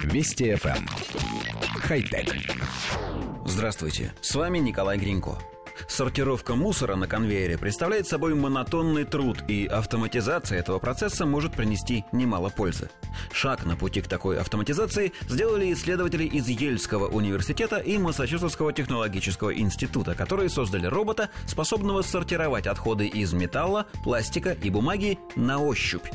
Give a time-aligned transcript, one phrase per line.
[0.00, 0.76] Вести FM.
[0.76, 0.86] Эм.
[1.82, 2.34] Хай-тек.
[3.44, 5.38] Здравствуйте, с вами Николай Гринько.
[5.88, 12.50] Сортировка мусора на конвейере представляет собой монотонный труд, и автоматизация этого процесса может принести немало
[12.50, 12.90] пользы.
[13.32, 20.14] Шаг на пути к такой автоматизации сделали исследователи из Ельского университета и Массачусетского технологического института,
[20.14, 26.06] которые создали робота, способного сортировать отходы из металла, пластика и бумаги на ощупь.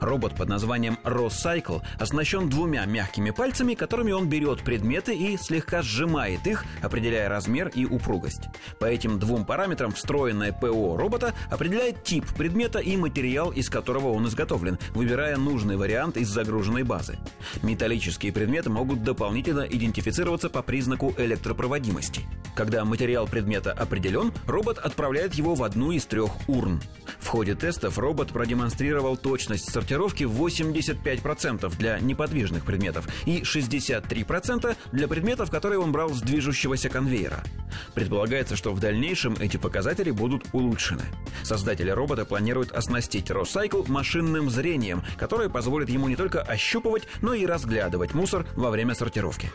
[0.00, 6.46] Робот под названием Rocycle оснащен двумя мягкими пальцами, которыми он берет предметы и слегка сжимает
[6.46, 8.48] их, определяя размер и упругость.
[8.78, 14.26] По этим двум параметрам встроенное ПО робота определяет тип предмета и материал, из которого он
[14.26, 17.18] изготовлен, выбирая нужный вариант из загруженной базы.
[17.62, 22.22] Металлические предметы могут дополнительно идентифицироваться по признаку электропроводимости.
[22.54, 26.80] Когда материал предмета определен, робот отправляет его в одну из трех урн.
[27.24, 35.50] В ходе тестов робот продемонстрировал точность сортировки 85% для неподвижных предметов и 63% для предметов,
[35.50, 37.42] которые он брал с движущегося конвейера.
[37.94, 41.02] Предполагается, что в дальнейшем эти показатели будут улучшены.
[41.42, 47.46] Создатели робота планируют оснастить Rocycle машинным зрением, которое позволит ему не только ощупывать, но и
[47.46, 49.50] разглядывать мусор во время сортировки.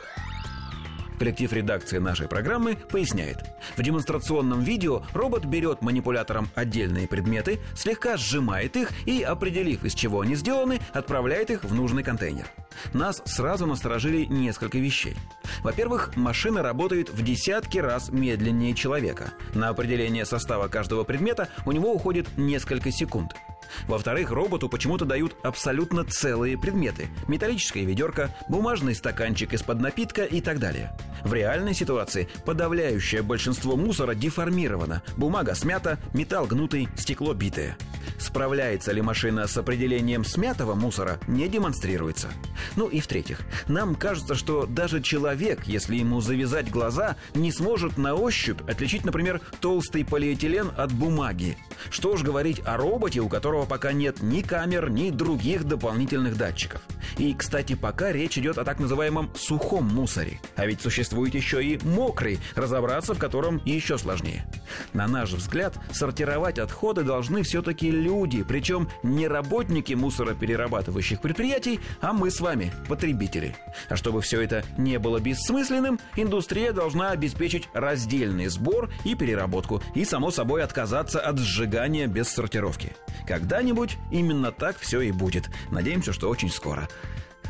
[1.20, 3.44] Коллектив редакции нашей программы поясняет.
[3.76, 10.22] В демонстрационном видео робот берет манипулятором отдельные предметы, слегка сжимает их и, определив, из чего
[10.22, 12.46] они сделаны, отправляет их в нужный контейнер.
[12.94, 15.18] Нас сразу насторожили несколько вещей.
[15.64, 19.34] Во-первых, машина работает в десятки раз медленнее человека.
[19.54, 23.34] На определение состава каждого предмета у него уходит несколько секунд–
[23.88, 27.08] во-вторых, роботу почему-то дают абсолютно целые предметы.
[27.28, 30.92] Металлическая ведерко, бумажный стаканчик из-под напитка и так далее.
[31.24, 35.02] В реальной ситуации подавляющее большинство мусора деформировано.
[35.18, 37.78] Бумага смята, металл гнутый, стекло битое.
[38.18, 42.30] Справляется ли машина с определением смятого мусора, не демонстрируется.
[42.76, 48.16] Ну и в-третьих, нам кажется, что даже человек, если ему завязать глаза, не сможет на
[48.16, 51.58] ощупь отличить, например, толстый полиэтилен от бумаги.
[51.90, 56.82] Что ж говорить о роботе, у которого пока нет ни камер, ни других дополнительных датчиков.
[57.18, 60.40] И, кстати, пока речь идет о так называемом сухом мусоре.
[60.56, 64.46] А ведь существует еще и мокрый, разобраться в котором еще сложнее.
[64.94, 72.30] На наш взгляд, сортировать отходы должны все-таки люди, причем не работники мусороперерабатывающих предприятий, а мы
[72.30, 73.56] с вами, потребители.
[73.88, 80.06] А чтобы все это не было бессмысленным, индустрия должна обеспечить раздельный сбор и переработку, и,
[80.06, 81.69] само собой, отказаться от сжигания
[82.08, 82.94] без сортировки.
[83.28, 85.50] Когда-нибудь именно так все и будет.
[85.72, 86.88] Надеемся, что очень скоро.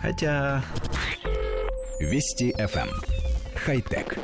[0.02, 0.64] Хотя...
[2.00, 2.88] Вести FM.
[2.88, 2.90] Эм.
[3.56, 4.18] Хай-тек.